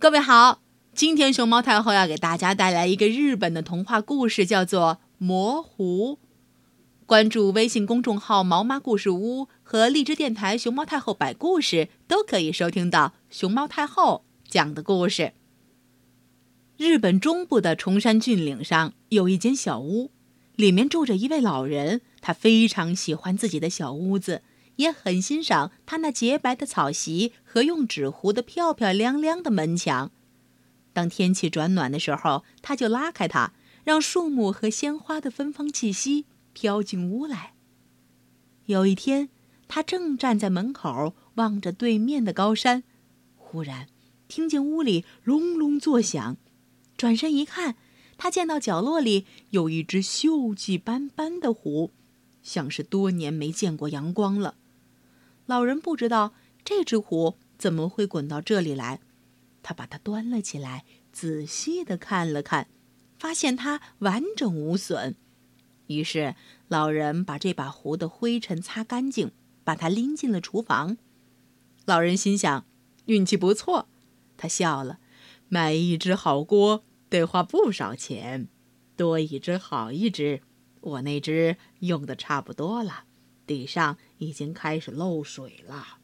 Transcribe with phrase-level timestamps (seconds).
[0.00, 0.62] 各位好，
[0.94, 6.14] 今天熊猫太后要给大家带来一个日本的童话故事，叫做《魔狐》。
[7.04, 15.32] 关注微信公众号“毛妈故事屋”和荔枝电台“熊猫太后摆故事”，都可以收听到熊猫太后讲的故事。
[16.76, 20.12] 日本中部的崇山峻岭上有一间小屋，
[20.54, 24.42] 里面住着一位老人，他非常喜欢自己的小屋子。
[24.78, 30.10] 也很欣赏他那洁白的草席和用纸糊的漂漂亮亮的门墙。
[30.92, 33.52] 当天气转暖的时候，他就拉开它，
[33.84, 37.54] 让树木和鲜花的芬芳气息飘进屋来。
[38.66, 39.28] 有一天，
[39.66, 42.84] 他正站在门口望着对面的高山，
[43.36, 43.88] 忽然
[44.28, 46.36] 听见屋里隆隆作响，
[46.96, 47.76] 转身一看，
[48.16, 51.90] 他见到角落里有一只锈迹斑斑的壶，
[52.42, 54.54] 像是多年没见过阳光了。
[55.48, 59.00] 老人不知道这只壶怎么会滚到这里来，
[59.62, 62.68] 他把它端了起来，仔细的看了看，
[63.18, 65.16] 发现它完整无损。
[65.86, 66.34] 于是
[66.68, 69.32] 老人把这把壶的灰尘擦干净，
[69.64, 70.98] 把它拎进了厨房。
[71.86, 72.66] 老人心想，
[73.06, 73.88] 运气不错。
[74.36, 74.98] 他笑了，
[75.48, 78.48] 买一只好锅得花不少钱，
[78.98, 80.42] 多一只好一只，
[80.82, 83.04] 我那只用的差不多了。
[83.46, 85.98] 底上已经开始漏水了。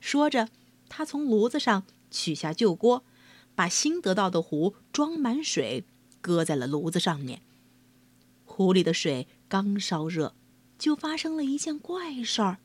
[0.00, 0.48] 说着，
[0.88, 3.04] 他从炉子上取下旧锅，
[3.54, 5.84] 把新得到的壶装满水，
[6.20, 7.42] 搁在了炉子上面。
[8.44, 10.34] 壶里的水刚烧热，
[10.78, 12.58] 就发生了一件怪事儿。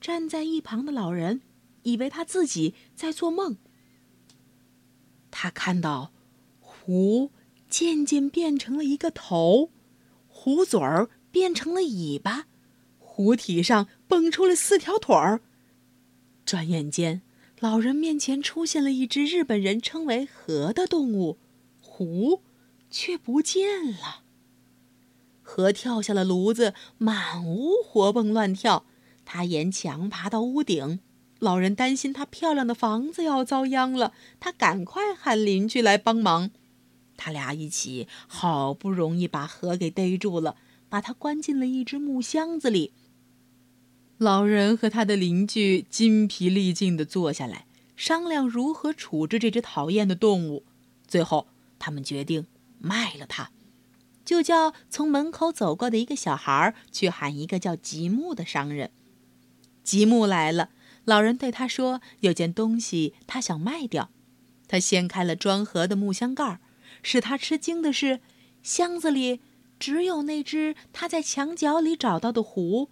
[0.00, 1.42] 站在一旁的老人
[1.82, 3.56] 以为他自己在做梦。
[5.30, 6.12] 他看到
[6.60, 7.30] 壶
[7.68, 9.70] 渐渐变成了一个头，
[10.28, 12.46] 壶嘴儿变成了尾巴。
[13.20, 15.42] 壶体上蹦出了四条腿儿。
[16.46, 17.20] 转眼间，
[17.58, 21.36] 老人面前出现了一只日本人称为“河”的动物，
[21.82, 22.40] 壶
[22.90, 24.22] 却不见了。
[25.42, 28.86] 河跳下了炉子，满屋活蹦乱跳。
[29.26, 31.00] 他沿墙爬到屋顶，
[31.40, 36.50] 老人担心他漂亮的房子要遭殃了，他赶快喊邻居来帮忙。
[37.18, 40.56] 他俩一起好不容易把河给逮住了，
[40.88, 42.94] 把它关进了一只木箱子里。
[44.20, 47.64] 老人和他的邻居筋疲力尽地坐下来，
[47.96, 50.66] 商量如何处置这只讨厌的动物。
[51.08, 51.46] 最后，
[51.78, 52.46] 他们决定
[52.78, 53.50] 卖了它，
[54.22, 58.90] 就叫从门口走过的一个小孩去喊一个叫吉木的商人。
[59.82, 60.68] 吉木来了，
[61.06, 64.10] 老人对他说：“有件东西他想卖掉。”
[64.68, 66.60] 他掀开了装盒的木箱盖，
[67.02, 68.20] 使他吃惊的是，
[68.62, 69.40] 箱子里
[69.78, 72.90] 只有那只他在墙角里找到的壶。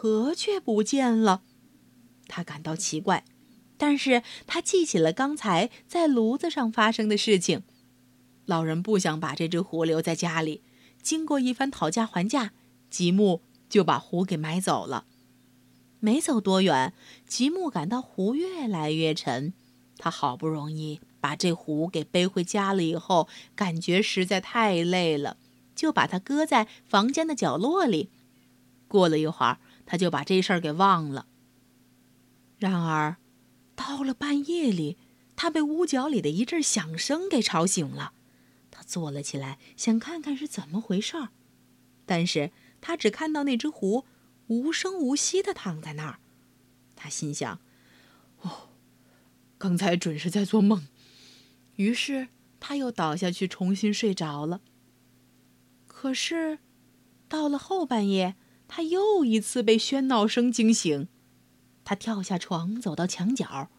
[0.00, 1.42] 河却不见了，
[2.28, 3.24] 他感到奇怪，
[3.76, 7.64] 但是他记起了刚才在炉子上发生的事情。
[8.46, 10.62] 老人不想把这只壶留在家里，
[11.02, 12.52] 经过一番讨价还价，
[12.88, 15.04] 吉木就把壶给买走了。
[15.98, 16.94] 没走多远，
[17.26, 19.52] 吉木感到壶越来越沉，
[19.96, 23.26] 他好不容易把这壶给背回家了以后，
[23.56, 25.36] 感觉实在太累了，
[25.74, 28.10] 就把它搁在房间的角落里。
[28.86, 29.58] 过了一会儿。
[29.90, 31.26] 他就把这事儿给忘了。
[32.58, 33.16] 然而，
[33.74, 34.98] 到了半夜里，
[35.34, 38.12] 他被屋角里的一阵响声给吵醒了。
[38.70, 41.30] 他坐了起来，想看看是怎么回事儿，
[42.04, 44.04] 但是他只看到那只狐
[44.48, 46.18] 无声无息地躺在那儿。
[46.94, 47.58] 他心想
[48.42, 48.68] ：“哦，
[49.56, 50.86] 刚才准是在做梦。”
[51.76, 52.28] 于是
[52.60, 54.60] 他又倒下去，重新睡着了。
[55.86, 56.58] 可是，
[57.26, 58.36] 到了后半夜。
[58.68, 61.08] 他又一次被喧闹声惊醒，
[61.84, 63.70] 他跳下床，走到墙角，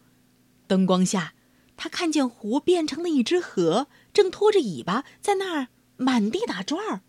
[0.66, 1.32] 灯光下，
[1.76, 7.00] 他看见湖变成了一只河，正拖着尾巴在那儿满地打转儿。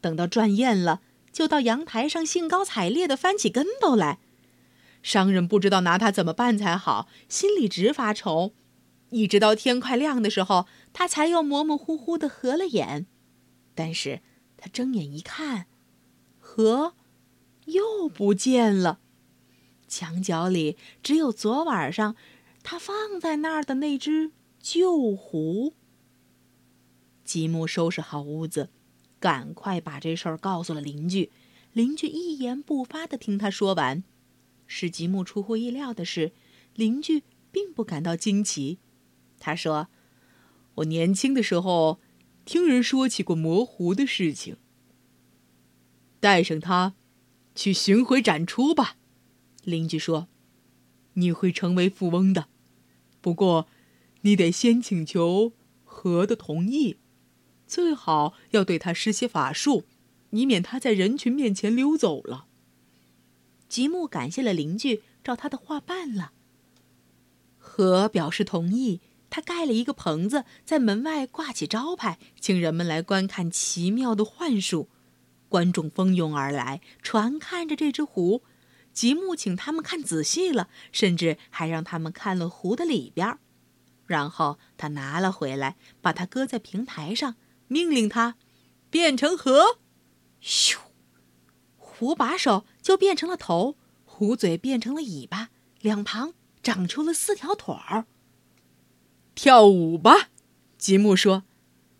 [0.00, 1.00] 等到转厌了，
[1.32, 4.18] 就到阳台上兴高采烈地翻起跟斗来。
[5.02, 8.52] 商人不知道拿他怎么办才好，心里直发愁。
[9.10, 13.06] 一直到天快亮的时候，他才又模模糊糊地合了眼。
[13.74, 14.20] 但是
[14.56, 15.66] 他睁眼一看，
[16.38, 16.94] 河。
[17.68, 19.00] 又不见了，
[19.86, 22.16] 墙角里只有昨晚上
[22.62, 25.74] 他放在那儿的那只旧壶。
[27.24, 28.70] 吉木收拾好屋子，
[29.20, 31.30] 赶快把这事儿告诉了邻居。
[31.72, 34.02] 邻居一言不发的听他说完。
[34.66, 36.32] 使吉木出乎意料的是，
[36.74, 38.78] 邻居并不感到惊奇。
[39.38, 39.88] 他说
[40.76, 42.00] ：“我年轻的时候
[42.44, 44.56] 听人说起过魔壶的事情，
[46.20, 46.94] 带上它。”
[47.58, 48.94] 去巡回展出吧，
[49.64, 50.28] 邻居说
[51.14, 52.46] ：“你会成为富翁的。
[53.20, 53.66] 不过，
[54.20, 56.98] 你得先请求河的同意，
[57.66, 59.82] 最好要对他施些法术，
[60.30, 62.46] 以免他在人群面前溜走了。
[63.68, 66.30] 吉木感谢了邻居，照他的话办了。
[67.58, 69.00] 河表示同意，
[69.30, 74.88] 他盖了一个棚子，在门外挂起招牌，请人们来观看奇妙的幻术。
[75.48, 78.42] 观众蜂拥而来，传看着这只湖。
[78.92, 83.38] 吉木请他们看仔细了，甚至还让他们看了湖的里边。
[84.06, 87.36] 然后他拿了回来，把它搁在平台上，
[87.68, 88.36] 命令它
[88.90, 89.78] 变成河。
[90.42, 90.78] 咻，
[91.76, 95.50] 湖把手就变成了头，壶嘴变成了尾巴，
[95.80, 98.06] 两旁长出了四条腿儿。
[99.34, 100.30] 跳舞吧，
[100.76, 101.44] 吉木说。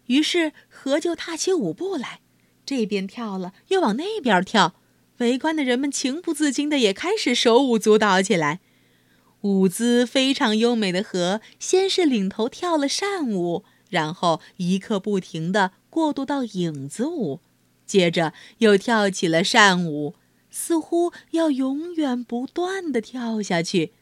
[0.07, 2.23] 于是河就踏起舞步来。
[2.69, 4.75] 这边跳了，又往那边跳，
[5.21, 8.61] 围观的人们情不自禁的也开始手舞足蹈起来。
[9.41, 17.41] 舞姿非常优美的河，先是领头跳了扇舞，然后一刻不停的过渡到影子舞，
[17.87, 20.15] 接着又跳起了扇舞，
[20.51, 23.93] 似乎要永远不断的跳下去。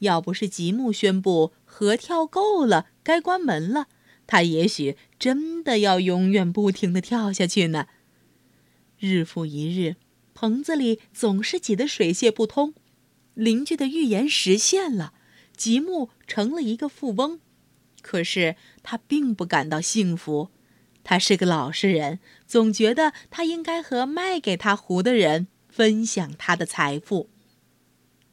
[0.00, 3.86] 要不是吉木宣布河跳够了，该关门了，
[4.26, 7.86] 他也许真的要永远不停的跳下去呢。
[9.00, 9.96] 日复一日，
[10.34, 12.74] 棚子里总是挤得水泄不通。
[13.34, 15.14] 邻居的预言实现了，
[15.56, 17.40] 吉木成了一个富翁。
[18.02, 20.50] 可是他并不感到幸福。
[21.02, 27.30] 他是个老实人，总觉得他应该和卖给他壶的人分享他的财富。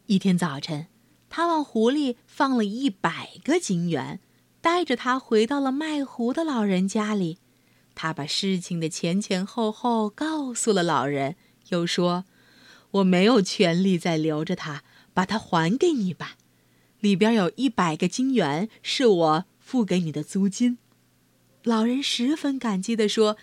[0.08, 0.88] 一天早晨，
[1.30, 4.20] 他往壶里放了一百个金元，
[4.60, 7.38] 带着他回到了卖壶的老人家里。
[8.00, 11.36] 他把事情的前前后后告诉了老人，
[11.70, 12.26] 又说
[12.92, 14.84] ：“我没有权利再留着它，
[15.16, 16.38] 把它还给你吧。
[17.00, 20.78] 里边有一百个金元，是我付给你的租金。”
[21.66, 23.36] 老人十分感激地说：“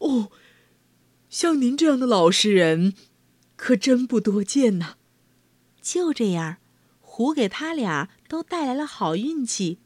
[0.00, 0.30] 哦，
[1.28, 2.94] 像您这样的老实人，
[3.56, 4.96] 可真不多见呐。”
[5.82, 6.56] 就这样，
[7.02, 9.80] 胡给他俩都带来了好运气。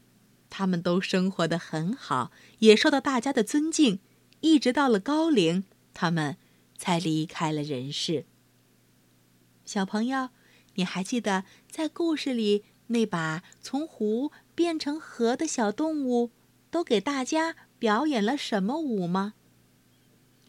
[0.49, 3.99] 他们都生活的很好，也受到大家的尊敬，
[4.39, 6.37] 一直到了高龄，他们
[6.77, 8.25] 才离开了人世。
[9.65, 10.29] 小朋友，
[10.75, 16.31] 你还记得在故事里那把从湖变成河的小动物，
[16.69, 19.33] 都给大家表演了什么舞吗？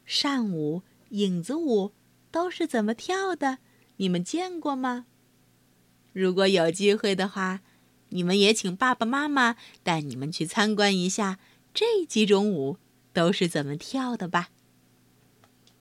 [0.05, 1.93] 扇舞、影子舞
[2.31, 3.59] 都是怎么跳的？
[3.97, 5.07] 你们见过吗？
[6.13, 7.63] 如果有机会的话。
[8.11, 11.39] 你们也请爸爸妈妈带你们去参观一下
[11.75, 12.79] 这几种舞
[13.13, 14.49] 都是怎么跳的吧。